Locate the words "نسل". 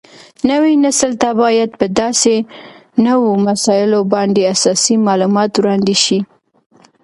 0.83-1.11